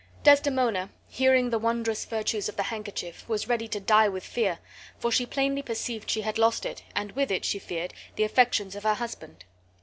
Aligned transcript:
Desdemona, 0.23 0.89
hearing 1.09 1.51
the 1.51 1.59
wondrous 1.59 2.05
virtues 2.05 2.49
of 2.49 2.55
the 2.57 2.63
handkerchief, 2.63 3.23
was 3.29 3.47
ready 3.47 3.67
to 3.67 3.79
die 3.79 4.09
with 4.09 4.23
fear, 4.23 4.57
for 4.97 5.11
she 5.11 5.27
plainly 5.27 5.61
perceived 5.61 6.09
she 6.09 6.21
had 6.21 6.39
lost 6.39 6.65
it, 6.65 6.81
and 6.95 7.11
with 7.11 7.29
it, 7.29 7.45
she 7.45 7.59
feared, 7.59 7.93
the 8.15 8.23
affections 8.23 8.75
of 8.75 8.81
her 8.81 8.95
husband. 8.95 9.45